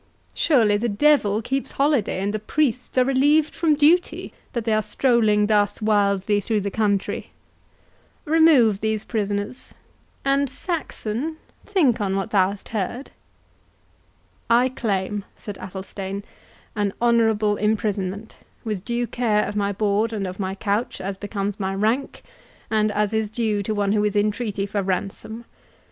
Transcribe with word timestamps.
Surely 0.33 0.77
the 0.77 0.89
devil 0.89 1.43
keeps 1.43 1.73
holiday, 1.73 2.19
and 2.23 2.33
the 2.33 2.39
priests 2.39 2.97
are 2.97 3.05
relieved 3.05 3.53
from 3.53 3.75
duty, 3.75 4.33
that 4.53 4.65
they 4.65 4.73
are 4.73 4.81
strolling 4.81 5.45
thus 5.45 5.79
wildly 5.79 6.39
through 6.41 6.59
the 6.61 6.71
country. 6.71 7.29
Remove 8.25 8.79
these 8.81 9.05
prisoners; 9.05 9.75
and, 10.25 10.49
Saxon, 10.49 11.37
think 11.67 12.01
on 12.01 12.15
what 12.15 12.31
thou 12.31 12.49
hast 12.49 12.69
heard." 12.69 13.11
"I 14.49 14.69
claim," 14.69 15.23
said 15.37 15.59
Athelstane, 15.59 16.23
"an 16.75 16.93
honourable 16.99 17.57
imprisonment, 17.57 18.37
with 18.63 18.83
due 18.83 19.05
care 19.05 19.47
of 19.47 19.55
my 19.55 19.71
board 19.71 20.13
and 20.13 20.25
of 20.25 20.39
my 20.39 20.55
couch, 20.55 20.99
as 20.99 21.15
becomes 21.15 21.59
my 21.59 21.75
rank, 21.75 22.23
and 22.71 22.91
as 22.91 23.13
is 23.13 23.29
due 23.29 23.61
to 23.61 23.75
one 23.75 23.91
who 23.91 24.03
is 24.03 24.15
in 24.15 24.31
treaty 24.31 24.65
for 24.65 24.81
ransom. 24.81 25.45